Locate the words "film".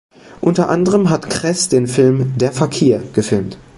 1.85-2.33